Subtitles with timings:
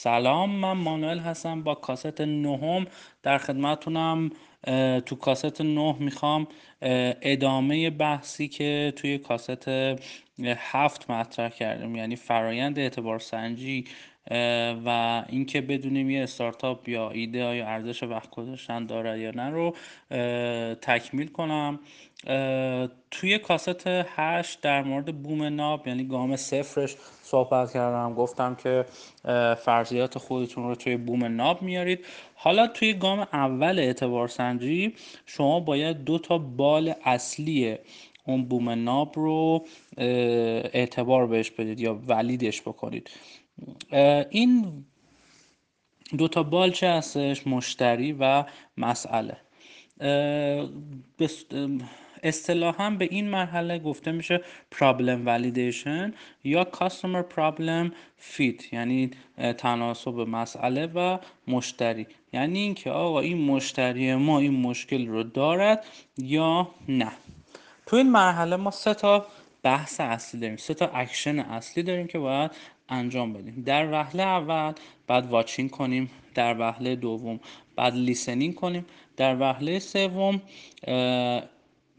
[0.00, 2.86] سلام من مانوئل هستم با کاست نهم
[3.22, 4.30] در خدمتونم.
[5.06, 6.46] تو کاست نه می‌خوام
[7.22, 9.68] ادامه بحثی که توی کاست
[10.46, 13.84] هفت مطرح کردیم یعنی فرایند اعتبار سنجی
[14.86, 19.74] و اینکه بدونیم یه استارتاپ یا ایده یا ارزش وقت گذاشتن داره یا نه رو
[20.74, 21.80] تکمیل کنم.
[23.10, 28.14] توی کاست هشت در مورد بوم ناب یعنی گام صفرش صحبت کردم.
[28.14, 28.84] گفتم که
[29.54, 32.04] فرضیات خودتون رو توی بوم ناب میارید.
[32.34, 34.94] حالا توی گام اول اعتبار سنجی
[35.26, 37.76] شما باید دو تا بال اصلی
[38.24, 39.66] اون بوم ناب رو
[40.72, 43.10] اعتبار بهش بدید یا ولیدش بکنید.
[44.30, 44.84] این
[46.18, 48.44] دو تا بال چه هستش؟ مشتری و
[48.76, 49.36] مسئله.
[52.22, 54.40] اصطلاحا به این مرحله گفته میشه
[54.74, 56.12] problem validation
[56.44, 57.92] یا customer problem
[58.32, 59.10] fit یعنی
[59.58, 62.06] تناسب مسئله و مشتری.
[62.32, 65.84] یعنی اینکه آقا این مشتری ما این مشکل رو دارد
[66.18, 67.12] یا نه.
[67.86, 69.26] تو این مرحله ما سه تا
[69.62, 72.50] بحث اصلی داریم سه تا اکشن اصلی داریم که باید
[72.88, 73.62] انجام بدیم.
[73.66, 74.72] در وهله اول
[75.06, 77.40] باید watching کنیم در وهله دوم
[77.76, 78.86] باید listening کنیم.
[79.16, 80.42] در وهله سوم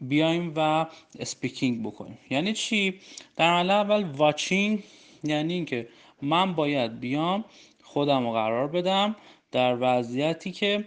[0.00, 0.86] بیایم و
[1.18, 2.18] speaking بکنیم.
[2.30, 2.94] یعنی چی؟
[3.36, 4.82] در مرحله اول watching
[5.24, 5.88] یعنی اینکه
[6.22, 7.44] من باید بیام
[7.82, 9.16] خودم رو قرار بدم.
[9.52, 10.84] در وضعیتی که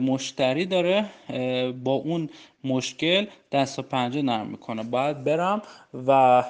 [0.00, 1.10] مشتری داره
[1.84, 2.30] با اون
[2.64, 4.82] مشکل دست و پنجه نرم می‌کنه.
[4.82, 5.62] باید برم
[6.06, 6.44] و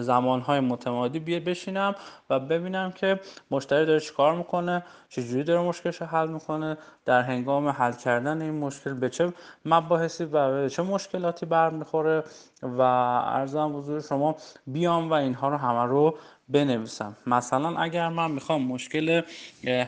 [0.00, 1.94] زمانهای متمادی بیا بشینم
[2.30, 7.92] و ببینم که مشتری داره چیکار می‌کنه چجوری داره مشکلش حل می‌کنه در هنگام حل
[7.92, 9.32] کردن این مشکل به چه
[9.64, 12.22] مباحثی و به چه مشکلاتی برمیخوره
[12.62, 17.16] و ارزم حضور شما بیام و اینها رو همه رو بنویسم.
[17.26, 19.22] مثلا اگر من می‌خوام مشکل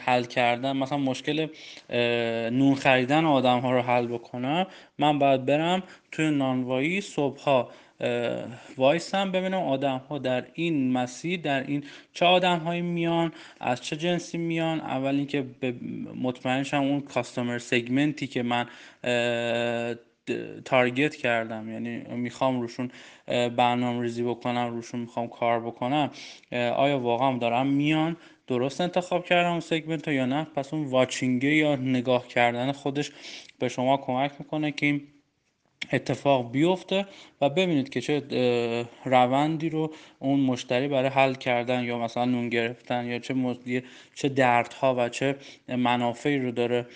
[0.07, 1.47] حل کردن مثلا مشکل
[2.51, 4.67] نون خریدن آدم ها رو حل بکنم
[4.99, 5.60] من باید برم
[6.13, 7.71] توی نانوایی صبح ها
[8.77, 13.97] وایسم ببینم آدم ها در این مسیر در این چه آدم هایی میان از چه
[13.97, 14.81] جنسی میان.
[14.81, 15.45] اول اینکه
[16.23, 18.67] مطمئنشم اون کاستومر سگمنتی که من
[20.65, 21.69] تارگت کردم.
[21.69, 22.91] یعنی می‌خوام روشون
[23.27, 26.11] برنامه ریزی بکنم روشون می‌خوام کار بکنم.
[26.53, 28.17] آیا واقعا دارم میان؟
[28.47, 33.11] درست انتخاب کردم اون سگمنت یا نه؟ پس اون واچینگه یا نگاه کردن خودش
[33.59, 35.01] به شما کمک می‌کنه که
[35.93, 37.07] اتفاق بیفته
[37.41, 38.23] و ببینید که چه
[39.05, 43.35] روندی رو اون مشتری برای حل کردن یا مثلا نون گرفتن یا چه
[44.15, 45.37] چه دردها و چه
[45.69, 46.87] منافعی رو داره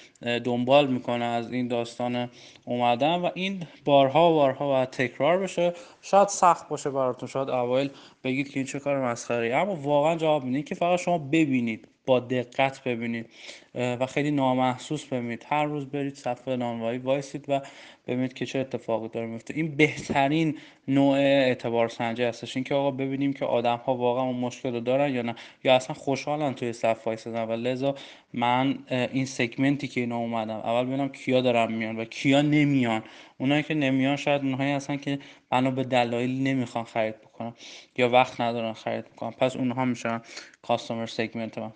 [0.45, 2.31] دنبال می‌کنه از این داستان
[2.65, 5.73] اومدن و این بارها و بارها و تکرار بشه.
[6.03, 7.91] شاید سخت باشه براتون شاید اوایل
[8.25, 12.21] بگید که این چه کار مسخره اما واقعا جواب میده که فقط شما ببینید با
[12.21, 13.27] دقت ببینید
[13.75, 15.47] و خیلی نامحسوس ببینید.
[15.49, 17.61] هر روز برید صفحه نانوایی وایسید و
[18.07, 19.55] ببینید که چه اتفاقی داره میفته.
[19.55, 22.57] این بهترین نوع اعتبار سنجی هستش.
[22.57, 25.35] اینکه آقا ببینیم که آدم ها واقعا اون مشکل رو دارن یا نه
[25.65, 27.95] یا اصلا خوشحالن توی صف وایسادن و لذا
[28.33, 33.03] من این سگمنتی که اینا اومدم اول ببینم کیا دارن میان و کیا نمیان.
[33.39, 35.19] اونایی که نمیان شاید اونهایی هستن که
[35.53, 37.55] منو به دلایل نمی‌خوان خرید بکنم
[37.97, 40.21] یا وقت ندارن خرید بکنم پس اونها میشن
[40.63, 41.73] کاستومر سگمنت من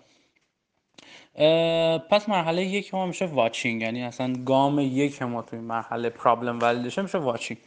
[2.09, 7.01] پس مرحله یک ما میشه watching یعنی اصلا گام یک ما توی مرحله problem validation
[7.01, 7.59] میشه watching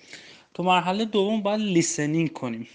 [0.54, 2.68] تو مرحله دوم باید listening کنیم.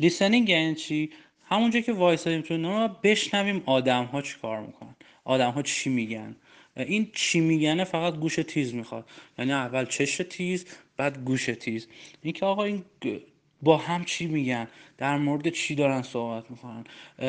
[0.00, 1.10] listening یعنی چی؟
[1.48, 4.96] همونجا که وایسادیم تو نما بشنویم آدم ها چی کار می‌کنن.
[5.24, 6.36] آدم ها چی میگن.
[6.76, 9.04] این چی میگنه فقط گوش تیز می‌خواد.
[9.38, 10.66] یعنی اول چش تیز
[10.96, 11.88] بعد گوش تیز.
[12.22, 12.84] اینکه آقا این
[13.62, 14.68] با هم چی میگن؟
[14.98, 16.84] در مورد چی دارن صحبت می‌کنن؟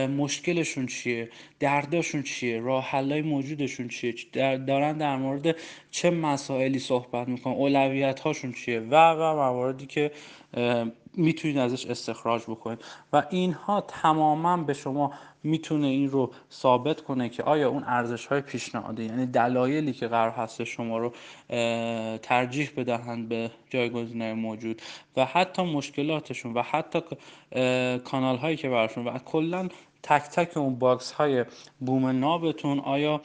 [0.08, 1.30] مشکلشون چیه؟
[1.60, 4.14] درداشون چیه؟ راه حلای موجودشون چیه؟
[4.58, 5.56] دارن در مورد
[5.92, 10.12] چه مسائلی صحبت می‌کنن؟ اولویت هاشون چیه؟ و و مواردی که
[11.16, 12.80] می‌تونید ازش استخراج بکنید.
[13.14, 15.14] و اینها تماما به شما
[15.44, 20.32] می‌تونه این رو ثابت کنه که آیا اون ارزش های پیشنهادی یعنی دلایلی که قرار
[20.32, 21.14] هست شما رو
[22.18, 24.82] ترجیح بدهند به جایگزین موجود
[25.18, 27.02] و حتی مشکلاتشون و حتی
[28.00, 29.70] کانال هایی که براشون و کلا
[30.04, 31.46] تک تک اون box های
[31.80, 33.22] بوم نابتون آیا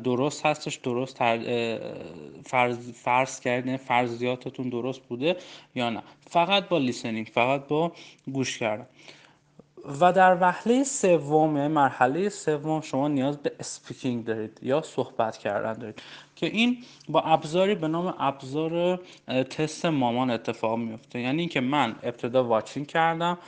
[0.00, 1.18] درست هستش؟ درست
[2.46, 5.36] فرض, فرض کردن فرضیاتتون درست بوده
[5.74, 7.92] یا نه؟ فقط با listening فقط با
[8.32, 8.86] گوش کردن.
[10.00, 15.72] و در وهله سوم یعنی مرحله سوم شما نیاز به speaking دارید یا صحبت کردن
[15.72, 16.02] دارید
[16.36, 16.78] که این
[17.08, 18.96] با ابزاری به نام ابزار
[19.26, 21.20] تست مامان اتفاق میفته.
[21.20, 23.38] یعنی اینکه من ابتدا watching کردم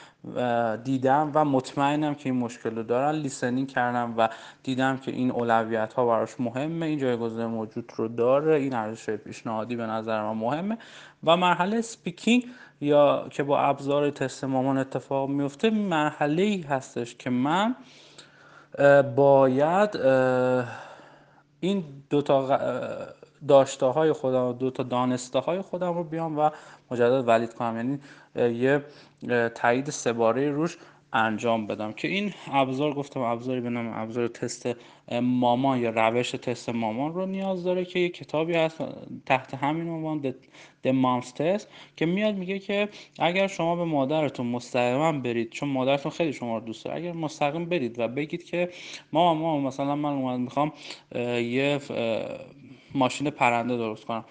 [0.84, 4.28] دیدم و مطمئنم که این مشکل رو دارن listening کردم و
[4.62, 9.76] دیدم که این اولویت ها براش مهمه این جایگزین موجود رو داره این ارزش پیشنهادی
[9.76, 10.78] به نظر من مهمه
[11.25, 12.44] و مرحله speaking
[12.81, 17.76] یا که با ابزار تست مامان اتفاق میفته مرحله ای هستش که من
[19.17, 19.96] باید
[21.61, 22.58] این دو تا
[23.48, 26.50] داشته های خودم دو تا دانسته های خودم رو بیام و
[26.90, 28.00] مجدد ولید کنم.
[28.37, 28.84] یعنی یه
[29.54, 30.76] تایید سه باره روش
[31.12, 34.69] انجام بدم که این ابزار گفتم ابزاری به نام ابزار تست
[35.22, 38.78] مامان یا روش تست مامان رو نیاز داره که یه کتابی هست
[39.26, 40.34] تحت همین عنوان
[40.84, 41.66] The Moms Test
[41.96, 42.88] که میاد میگه که
[43.19, 47.64] اگر شما به مادرتون مستقیما برید چون مادرتون خیلی شما رو دوست داره اگر مستقیم
[47.64, 48.70] برید و بگید که
[49.12, 50.72] مامان مثلا من اومد می‌خوام
[51.40, 51.78] یه
[52.94, 54.25] ماشین پرنده درست کنم.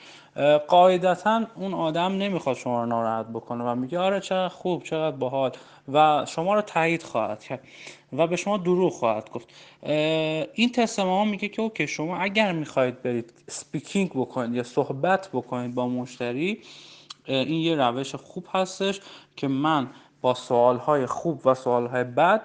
[0.67, 5.51] قاعدتا اون آدم نمی‌خواد شما رو ناراحت بکنه و میگه آره چقدر خوب چقدر باحال
[5.94, 7.63] و شما رو تایید خواهد کرد
[8.13, 9.47] و به شما دروغ خواهد گفت.
[10.53, 15.75] این تست ما میگه که اوکی شما اگر می‌خواهید برید speaking بکنید یا صحبت بکنید
[15.75, 16.62] با مشتری
[17.25, 19.01] این یه روش خوب هستش
[19.35, 19.88] که من
[20.21, 22.41] با سوالهای خوب و سوالهای بد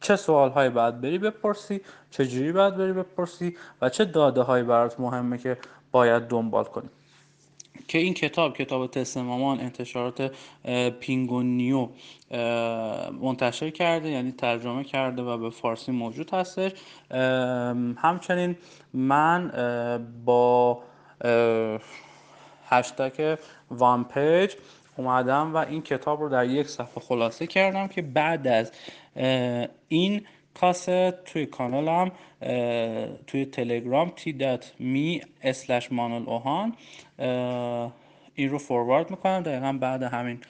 [0.00, 1.80] چه سوال های باید بری بپرسی
[2.10, 5.58] چه جوری باید بری بپرسی و چه داده هایی برات مهمه که
[5.92, 6.88] باید دنبال کنی.
[7.88, 10.32] که این کتاب کتاب تست مامان انتشارات
[11.00, 11.88] پینگونیو
[13.20, 16.72] منتشر کرده یعنی ترجمه کرده و به فارسی موجود هستش.
[17.96, 18.56] همچنین
[18.94, 19.52] من
[20.24, 20.82] با
[22.68, 23.38] هشتگ
[23.70, 24.54] one page
[24.96, 28.72] اومدم و این کتاب رو در یک صفحه خلاصه کردم که بعد از
[29.88, 32.12] این کاست توی کانالم
[33.26, 34.12] توی تلگرام
[34.78, 36.74] me slash مانل اوهان
[38.34, 39.42] این رو فوروارد می‌کنم.
[39.42, 40.40] دقیقا بعد همین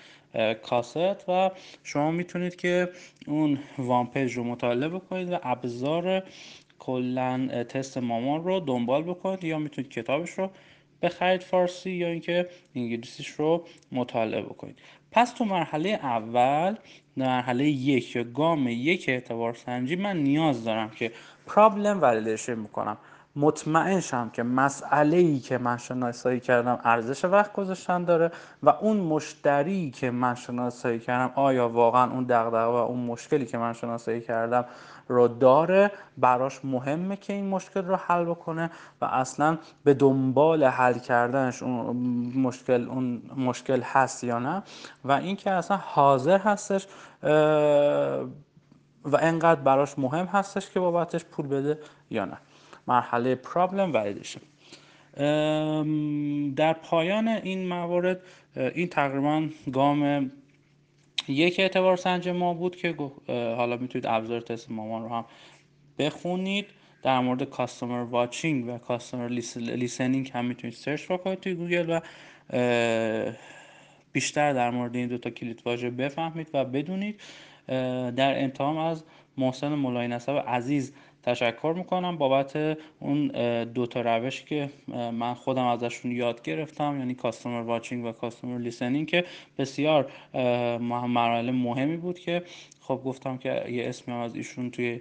[0.62, 1.50] کاست و
[1.84, 2.88] شما می‌تونید که
[3.26, 6.22] اون one page رو مطالعه بکنید و ابزار
[6.78, 10.50] کلا تست مامان رو دنبال بکنید یا می‌تونید کتابش رو
[11.02, 14.78] بخرید فارسی یا اینکه انگلیسیش رو مطالعه بکنید.
[15.12, 16.76] پس تو مرحله اول
[17.16, 21.12] مرحله یک یا گام یک اعتبار سنجی من نیاز دارم که
[21.46, 22.98] پرابلم ولیدیشن می‌کنم
[23.36, 28.30] مطمئن شم که مسئله ای که من شناسایی کردم ارزش وقت گذاشتن داره
[28.62, 33.58] و اون مشتری که من شناسایی کردم آیا واقعا اون دغدغه و اون مشکلی که
[33.58, 34.64] من شناسایی کردم
[35.08, 40.98] رو داره؟ براش مهمه که این مشکل رو حل بکنه و اصلا به دنبال حل
[40.98, 41.96] کردنش اون
[42.36, 44.62] مشکل اون مشکل هست یا نه؟
[45.04, 46.86] و اینکه اصلا حاضر هستش
[49.04, 51.78] و انقدر براش مهم هستش که بابتش پول بده
[52.10, 52.36] یا نه.
[52.90, 54.40] مرحله پرابلم ولیدیشن
[56.54, 58.20] در پایان این موارد
[58.56, 60.30] این تقریبا گام
[61.28, 62.94] یک اعتبار سنج ما بود که
[63.28, 65.24] حالا می‌تونید ابزار تست مامان رو هم
[65.98, 66.66] بخونید.
[67.02, 72.00] در مورد customer watching و customer listening هم می‌تونید search بکنید توی گوگل و
[74.12, 77.20] بیشتر در مورد این دوتا کلید واژه بفهمید و بدونید.
[78.16, 79.04] در انتهام از
[79.38, 83.26] محسن مولای نصب عزیز تشکر می‌کنم بابت اون
[83.64, 89.08] دو تا روشی که من خودم ازشون یاد گرفتم یعنی customer watching و customer listening
[89.08, 89.24] که
[89.58, 90.12] بسیار
[90.80, 92.42] مراحل مهمی بود که
[92.80, 95.00] خب گفتم که یه اسمی از ایشون توی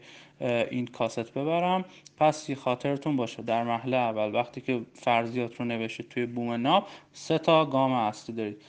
[0.71, 1.85] این کاست ببرم.
[2.17, 7.37] پس خاطرتون باشه در محله اول وقتی که فرضیات رو نوشید توی بوم ناب سه
[7.37, 8.61] تا گام اصلی دارید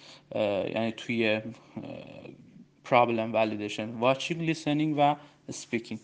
[0.75, 1.41] یعنی توی
[2.91, 3.87] problem validation.
[4.05, 5.17] Watching listening و
[5.51, 5.99] speaking.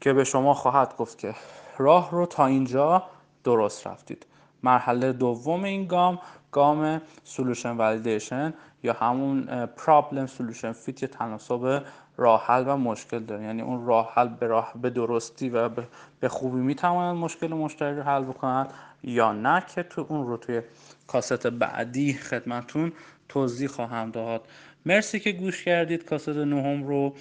[0.00, 1.34] که به شما خواهد گفت که
[1.78, 3.02] راه رو تا اینجا
[3.44, 4.26] درست رفتید.
[4.62, 6.18] مرحله دوم این گام
[6.52, 11.84] گام solution validation یا همون problem solution fit یا تناسب
[12.16, 13.44] راه حل و مشکل داره.
[13.44, 15.68] یعنی اون راه حل به راه به درستی و
[16.20, 20.62] به خوبی می‌توانند مشکل مشتری رو حل بکنند یا نه که تو اون رو توی
[21.06, 22.92] کاست بعدی خدمتون
[23.28, 24.48] توضیح خواهم داد.
[24.86, 26.04] مرسی که گوش کردید.
[26.04, 27.16] کاست نهم رو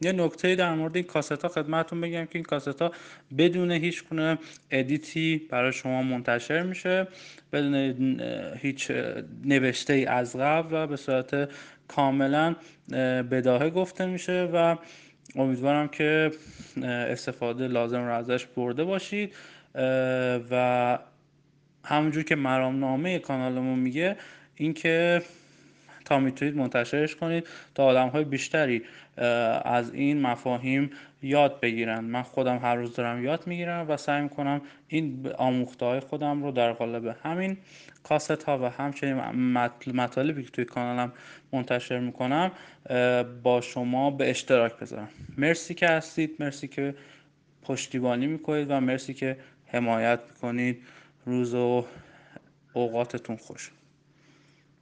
[0.00, 2.92] یه نکته در مورد این کاست ها خدمتتون بگم که این کاست ها
[3.38, 4.38] بدون هیچ گونه
[4.70, 7.06] ادیتی برای شما منتشر میشه
[7.52, 8.20] بدون
[8.60, 8.90] هیچ
[9.44, 11.50] نوشته ای از قبل و به صورت
[11.88, 12.56] کاملا
[13.30, 14.76] بداهه گفته میشه و
[15.36, 16.30] امیدوارم که
[16.84, 19.34] استفاده لازم رو ازش برده باشید.
[20.50, 20.98] و
[21.84, 24.16] همونجور که مرامنامه کانالمون میگه
[24.54, 25.22] اینکه
[26.04, 28.82] تا می‌تونید منتشرش کنید تا آدم های بیشتری
[29.64, 30.90] از این مفاهیم
[31.22, 32.04] یاد بگیرن.
[32.04, 36.50] من خودم هر روز دارم یاد می‌گیرم و سعی می‌کنم این آموخته های خودم رو
[36.50, 37.56] در قالب همین
[38.02, 39.14] کاست ها و همچنین
[39.94, 41.12] مطالبی که توی کانالم
[41.52, 42.52] منتشر می‌کنم
[43.42, 45.08] با شما به اشتراک بذارم.
[45.38, 46.94] مرسی که هستید مرسی که
[47.62, 50.82] پشتیبانی می‌کنید و مرسی که حمایت می‌کنید.
[51.26, 51.84] روز و
[52.72, 53.70] اوقاتتون خوش.